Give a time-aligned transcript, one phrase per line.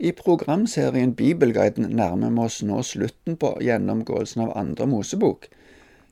[0.00, 5.48] I programserien Bibelguiden nærmer vi oss nå slutten på gjennomgåelsen av andre Mosebok.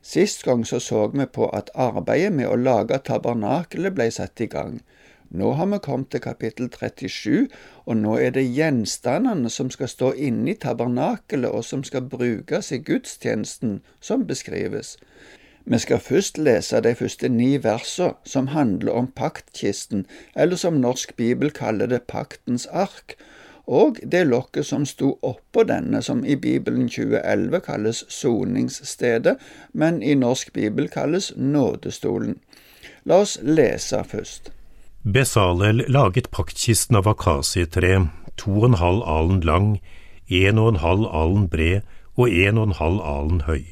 [0.03, 4.49] Sist gang så, så vi på at arbeidet med å lage tabernakelet ble satt i
[4.51, 4.81] gang.
[5.29, 7.47] Nå har vi kommet til kapittel 37,
[7.85, 12.73] og nå er det gjenstandene som skal stå inne i tabernakelet, og som skal brukes
[12.75, 14.97] i gudstjenesten, som beskrives.
[15.63, 20.03] Vi skal først lese de første ni versene, som handler om paktkisten,
[20.35, 23.15] eller som Norsk Bibel kaller det Paktens ark,
[23.67, 29.35] og det lokket som sto oppå denne, som i Bibelen 2011 kalles soningsstedet,
[29.73, 32.37] men i norsk bibel kalles nådestolen.
[33.03, 34.51] La oss lese først.
[35.03, 38.07] Besalel laget paktkisten av akasietre,
[38.39, 39.69] to og en halv alen lang,
[40.27, 41.81] en og en halv alen bred
[42.17, 43.63] og en og en halv alen høy.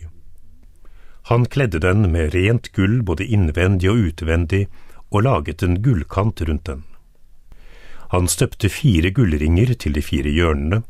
[1.32, 4.68] Han kledde den med rent gull både innvendig og utvendig,
[5.12, 6.84] og laget en gullkant rundt den.
[8.14, 10.84] Han støpte fire gullringer til de fire hjørnene,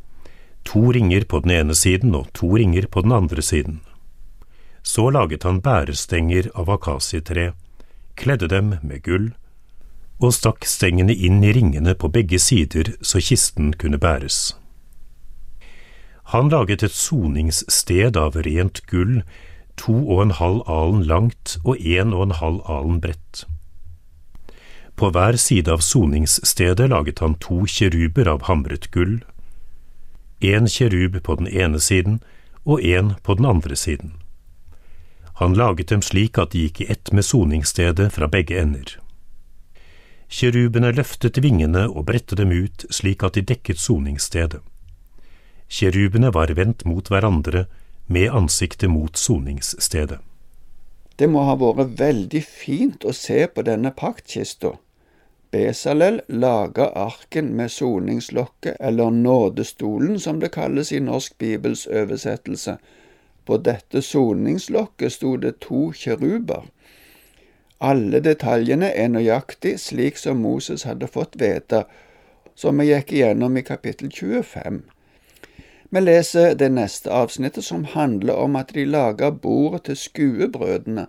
[0.65, 3.80] to ringer på den ene siden og to ringer på den andre siden.
[4.83, 7.53] Så laget han bærestenger av akasietre,
[8.16, 9.31] kledde dem med gull,
[10.22, 14.55] og stakk stengene inn i ringene på begge sider så kisten kunne bæres.
[16.33, 19.19] Han laget et soningssted av rent gull,
[19.77, 23.44] to og en halv alen langt og en og en halv alen bredt.
[24.95, 29.23] På hver side av soningsstedet laget han to kjeruber av hamret gull,
[30.39, 32.21] en kjerub på den ene siden
[32.63, 34.13] og en på den andre siden.
[35.35, 38.95] Han laget dem slik at de gikk i ett med soningsstedet fra begge ender.
[40.31, 44.61] Kjerubene løftet vingene og bredte dem ut slik at de dekket soningsstedet.
[45.67, 47.66] Kjerubene var vendt mot hverandre
[48.07, 50.21] med ansiktet mot soningsstedet.
[51.16, 54.75] Det må ha vært veldig fint å se på denne paktkista.
[55.56, 62.78] Besalel laga arken med soningslokket, eller nådestolen som det kalles i Norsk Bibels oversettelse.
[63.45, 66.67] På dette soningslokket sto det to kjeruber.
[67.79, 71.85] Alle detaljene er nøyaktig slik som Moses hadde fått vite,
[72.56, 74.84] som vi gikk igjennom i kapittel 25.
[75.90, 81.08] Vi leser det neste avsnittet, som handler om at de laga bordet til skuebrødene.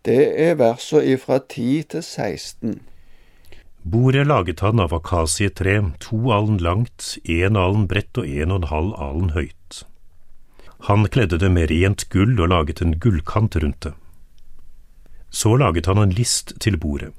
[0.00, 2.78] Det er versene fra 10 til 16.
[3.86, 8.70] Bordet laget han av akasietre, to alen langt, én alen bredt og en og en
[8.72, 9.84] halv alen høyt.
[10.88, 13.92] Han kledde det med rent gull og laget en gullkant rundt det.
[15.30, 17.12] Så laget han en list til bordet.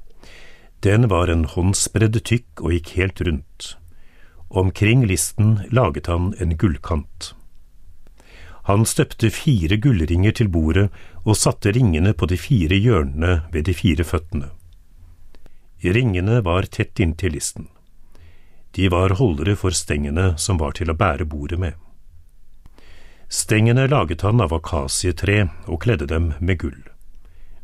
[0.84, 3.72] Den var en håndsbredd tykk og gikk helt rundt.
[4.52, 7.32] Omkring listen laget han en gullkant.
[8.68, 10.90] Han støpte fire gullringer til bordet
[11.24, 14.52] og satte ringene på de fire hjørnene ved de fire føttene.
[15.82, 17.68] Ringene var tett inntil listen.
[18.70, 21.74] De var holdere for stengene som var til å bære bordet med.
[23.28, 26.80] Stengene laget han av akasietre og kledde dem med gull.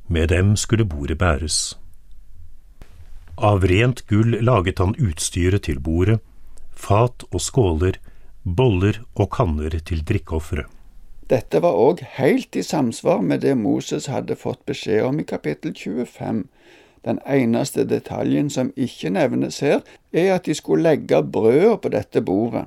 [0.06, 1.76] Med dem skulle bordet bæres.
[3.36, 6.20] Av rent gull laget han utstyret til bordet,
[6.70, 7.98] fat og skåler,
[8.44, 10.68] boller og kanner til drikkeofre.
[11.26, 15.72] Dette var òg helt i samsvar med det Moses hadde fått beskjed om i kapittel
[15.72, 16.44] 25,
[17.04, 19.80] den eneste detaljen som ikke nevnes her,
[20.12, 22.66] er at de skulle legge brødet på dette bordet.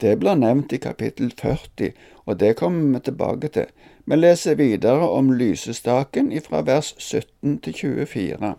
[0.00, 1.92] Det blir nevnt i kapittel 40,
[2.26, 3.66] og det kommer vi tilbake til.
[4.06, 8.54] Vi leser videre om lysestaken fra vers 17 til 24.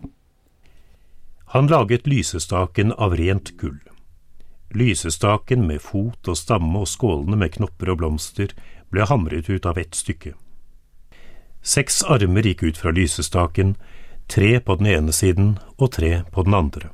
[1.50, 3.80] Han laget lysestaken av rent gull.
[4.70, 8.52] Lysestaken med fot og stamme og skålene med knopper og blomster
[8.92, 10.36] ble hamret ut av ett stykke.
[11.62, 13.74] Seks armer gikk ut fra lysestaken,
[14.30, 16.90] tre på den ene siden og tre på den andre.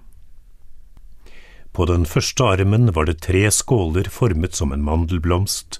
[1.76, 5.76] På den første armen var det tre skåler formet som en mandelblomst,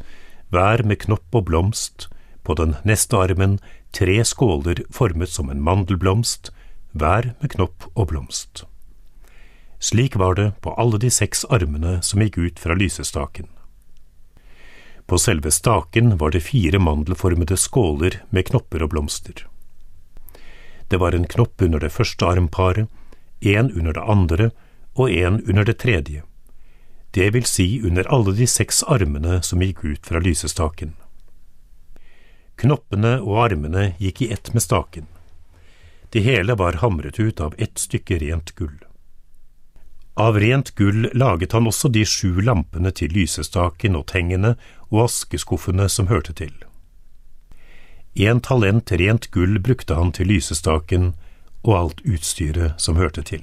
[0.53, 2.11] hver med knopp og blomst,
[2.45, 3.57] på den neste armen
[3.97, 6.53] tre skåler formet som en mandelblomst,
[6.93, 8.67] hver med knopp og blomst.
[9.81, 13.49] Slik var det på alle de seks armene som gikk ut fra lysestaken.
[15.07, 19.47] På selve staken var det fire mandelformede skåler med knopper og blomster.
[20.89, 22.87] Det var en knopp under det første armparet,
[23.41, 24.51] en under det andre
[24.95, 26.23] og en under det tredje,
[27.17, 30.91] det vil si under alle de seks armene som gikk ut fra lysestaken.
[32.61, 35.07] Knoppene og armene gikk i ett med staken.
[36.13, 38.77] Det hele var hamret ut av ett stykke rent gull.
[40.15, 44.53] Av rent gull laget han også de sju lampene til lysestaken og tengene
[44.91, 46.53] og askeskuffene som hørte til.
[48.19, 51.11] En talent rent gull brukte han til lysestaken
[51.63, 53.43] og alt utstyret som hørte til.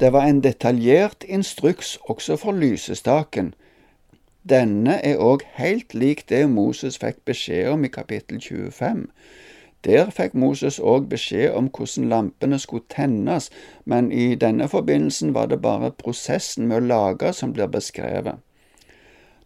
[0.00, 3.54] Det var en detaljert instruks også for lysestaken.
[4.48, 9.04] Denne er òg helt lik det Moses fikk beskjed om i kapittel 25.
[9.84, 13.50] Der fikk Moses òg beskjed om hvordan lampene skulle tennes,
[13.84, 18.40] men i denne forbindelsen var det bare prosessen med å lage som blir beskrevet.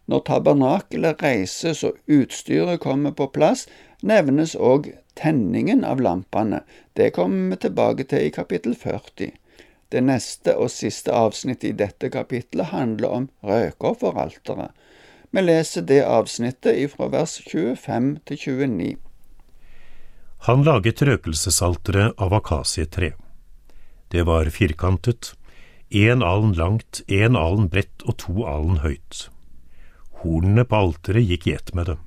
[0.07, 3.65] Når tabernakelet reises og utstyret kommer på plass,
[3.99, 6.61] nevnes òg tenningen av lampene.
[6.95, 9.33] Det kommer vi tilbake til i kapittel 40.
[9.91, 14.71] Det neste og siste avsnittet i dette kapittelet handler om røkofferalteret.
[15.31, 18.95] Vi leser det avsnittet fra vers 25 til 29.
[20.47, 23.11] Han laget røkelsesalteret av akasietre.
[24.11, 25.33] Det var firkantet,
[25.91, 29.27] én alen langt, én alen bredt og to alen høyt.
[30.21, 31.97] Hornene på alteret gikk i ett med det.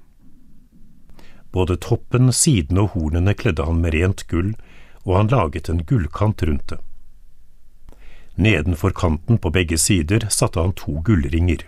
[1.53, 4.55] Både toppen, sidene og hornene kledde han med rent gull,
[5.03, 6.79] og han laget en gullkant rundt det.
[8.35, 11.65] Nedenfor kanten på begge sider satte han to gullringer.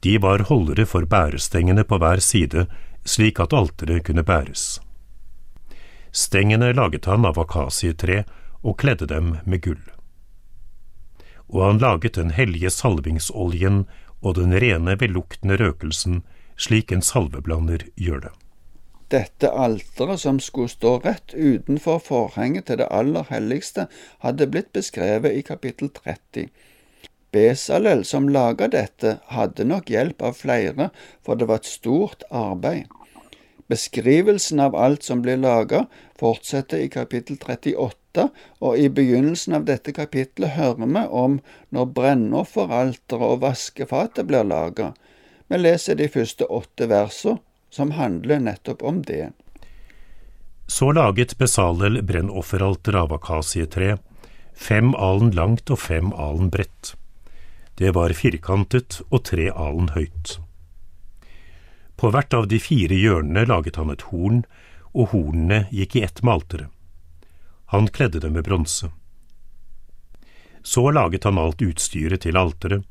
[0.00, 2.66] De var holdere for bærestengene på hver side,
[3.04, 4.78] slik at alteret kunne bæres.
[6.12, 8.22] Stengene laget han av akasietre
[8.62, 9.82] og kledde dem med gull.
[11.48, 13.86] Og han laget den hellige salvingsoljen
[14.20, 16.22] og den rene, velluktende røkelsen,
[16.58, 18.34] slik en salveblander gjør det.
[19.08, 23.86] Dette alteret som skulle stå rett utenfor forhenget til det aller helligste,
[24.20, 26.50] hadde blitt beskrevet i kapittel 30.
[27.32, 30.90] Besalel, som laga dette, hadde nok hjelp av flere,
[31.24, 32.88] for det var et stort arbeid.
[33.68, 35.86] Beskrivelsen av alt som blir laga,
[36.20, 38.07] fortsetter i kapittel 38,
[38.60, 41.38] og i begynnelsen av dette kapittelet hører vi om
[41.74, 44.92] når brennofferalteret og vaskefatet blir laga.
[45.48, 49.30] Vi leser de første åtte versene, som handler nettopp om det.
[50.68, 53.98] Så laget Besalel brennofferalter av akasietre,
[54.52, 56.94] fem alen langt og fem alen bredt.
[57.78, 60.38] Det var firkantet og tre alen høyt.
[61.98, 64.42] På hvert av de fire hjørnene laget han et horn,
[64.94, 66.77] og hornene gikk i ett med alteret.
[67.70, 68.90] Han kledde det med bronse.
[70.62, 72.84] Så laget han alt utstyret til alteret,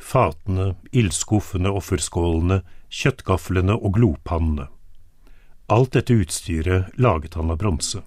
[0.00, 4.70] fatene, ildskuffene, offerskålene, kjøttgaflene og glopannene.
[5.72, 8.00] Alt dette utstyret laget han av bronse.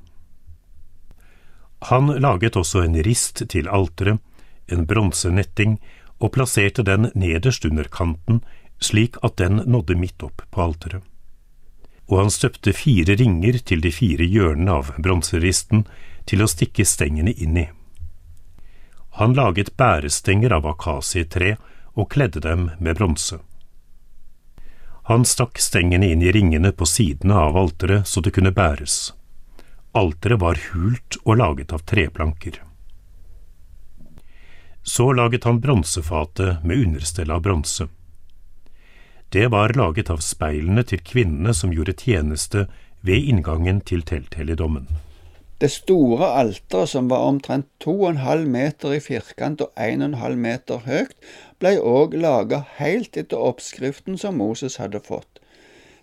[1.89, 4.17] Han laget også en rist til alteret,
[4.65, 5.77] en bronsenetting,
[6.17, 8.41] og plasserte den nederst under kanten,
[8.81, 11.03] slik at den nådde midt opp på alteret.
[12.09, 15.85] Og han støpte fire ringer til de fire hjørnene av bronseristen
[16.25, 17.65] til å stikke stengene inn i.
[19.19, 21.55] Han laget bærestenger av akasietre
[21.95, 23.39] og kledde dem med bronse.
[25.07, 29.13] Han stakk stengene inn i ringene på sidene av alteret så det kunne bæres.
[29.95, 32.57] Alteret var hult og laget av treplanker.
[34.83, 37.87] Så laget han bronsefatet med understell av bronse.
[39.29, 42.67] Det var laget av speilene til kvinnene som gjorde tjeneste
[43.01, 44.89] ved inngangen til telthelligdommen.
[45.61, 51.13] Det store alteret, som var omtrent 2,5 meter i firkant og 1,5 meter høyt,
[51.63, 55.39] ble òg laga helt etter oppskriften som Moses hadde fått.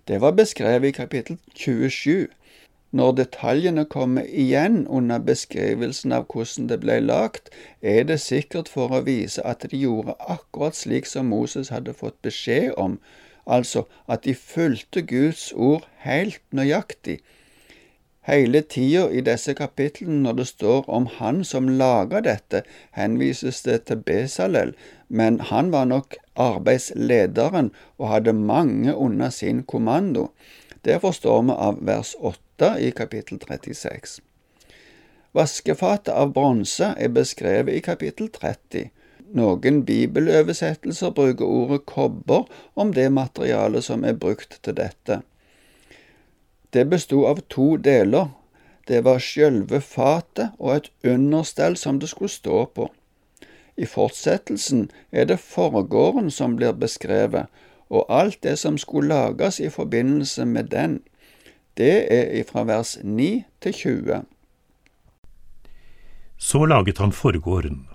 [0.08, 2.30] Det var beskrevet i kapittel 27.
[2.96, 7.52] Når detaljene kommer igjen under beskrivelsen av hvordan det ble lagt,
[7.82, 12.16] er det sikkert for å vise at de gjorde akkurat slik som Moses hadde fått
[12.24, 12.96] beskjed om,
[13.44, 17.20] altså at de fulgte Guds ord helt nøyaktig.
[18.22, 22.62] Hele tida i disse kapitlene når det står om han som laga dette,
[22.94, 24.76] henvises det til Besalel,
[25.08, 30.28] men han var nok arbeidslederen og hadde mange under sin kommando.
[30.84, 34.20] Det forstår vi av vers 8 i kapittel 36.
[35.34, 38.90] Vaskefatet av bronse er beskrevet i kapittel 30.
[39.34, 45.22] Noen bibeløversettelser bruker ordet kobber om det materialet som er brukt til dette.
[46.72, 48.30] Det bestod av to deler.
[48.88, 52.88] Det var sjølve fatet og et understell som det skulle stå på.
[53.76, 57.46] I fortsettelsen er det forgården som blir beskrevet,
[57.92, 61.00] og alt det som skulle lages i forbindelse med den.
[61.76, 64.22] Det er fra vers 9 til 20.
[66.36, 67.88] Så laget han forgården.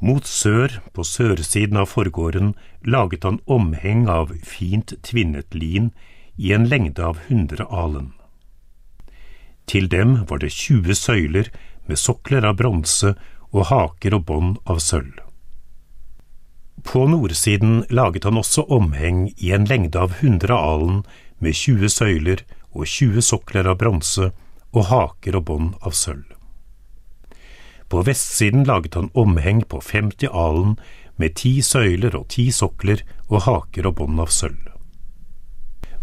[0.00, 2.54] Mot sør, på sørsiden av forgården,
[2.84, 5.92] laget han omheng av fint tvinnet lin
[6.36, 8.12] i en lengde av hundre alen.
[9.66, 11.50] Til dem var det tjue søyler
[11.86, 13.14] med sokler av bronse
[13.52, 15.16] og haker og bånd av sølv.
[16.86, 21.00] På nordsiden laget han også omheng i en lengde av hundre alen
[21.42, 24.30] med 20 søyler og 20 sokler av bronse
[24.76, 26.28] og haker og bånd av sølv.
[27.88, 30.76] På vestsiden laget han omheng på 50 alen
[31.16, 34.75] med ti søyler og ti sokler og haker og bånd av sølv.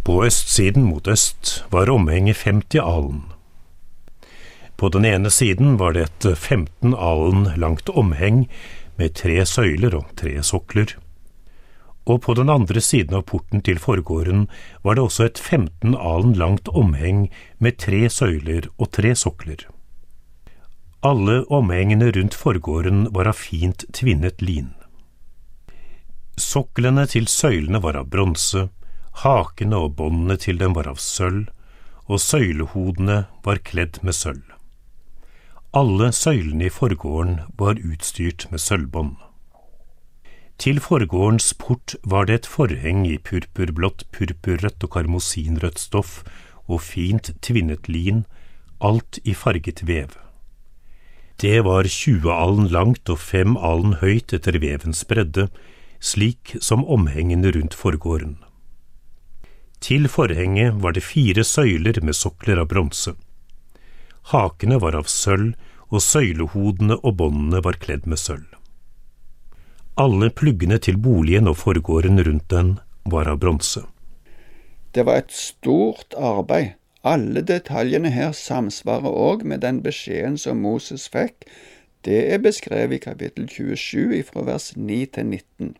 [0.03, 3.21] På østsiden mot øst var omhenget 50 alen.
[4.75, 8.49] På den ene siden var det et 15 alen langt omheng
[8.99, 10.91] med tre søyler og tre sokler.
[12.03, 14.49] Og på den andre siden av porten til forgården
[14.83, 17.29] var det også et 15 alen langt omheng
[17.63, 19.63] med tre søyler og tre sokler.
[20.99, 24.73] Alle omhengene rundt forgården var av fint tvinnet lin.
[26.35, 28.67] Soklene til søylene var av bronse,
[29.21, 31.47] hakene og båndene til dem var av sølv,
[32.09, 34.43] og søylehodene var kledd med sølv.
[35.73, 39.15] Alle søylene i forgården var utstyrt med sølvbånd.
[40.61, 46.21] Til forgårdens port var det et forheng i purpurblått, purpurrødt og karmosinrødt stoff
[46.67, 48.23] og fint tvinnet lin,
[48.79, 50.13] alt i farget vev.
[51.41, 55.49] Det var tjue alen langt og fem alen høyt etter vevens bredde,
[55.99, 58.37] slik som omhengene rundt forgården.
[59.93, 63.11] Til forhenget var det fire søyler med sokler av bronse.
[64.31, 65.51] Hakene var av sølv,
[65.93, 68.47] og søylehodene og båndene var kledd med sølv.
[70.01, 72.71] Alle pluggene til boligen og forgården rundt den
[73.05, 73.83] var av bronse.
[74.97, 76.73] Det var et stort arbeid.
[77.05, 81.45] Alle detaljene her samsvarer òg med den beskjeden som Moses fikk.
[82.01, 85.75] Det er beskrevet i kapittel 27 fra vers 9 til 19.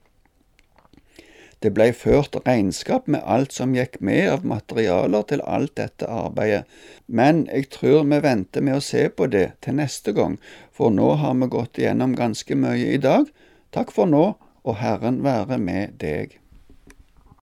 [1.64, 6.66] Det ble ført regnskap med alt som gikk med av materialer til alt dette arbeidet,
[7.08, 10.36] men jeg tror vi venter med å se på det til neste gang,
[10.76, 13.32] for nå har vi gått igjennom ganske mye i dag.
[13.72, 14.26] Takk for nå,
[14.68, 16.36] og Herren være med deg.